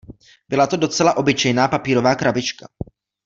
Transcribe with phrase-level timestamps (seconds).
[0.49, 2.67] Byla to docela obyčejná papírová krabička.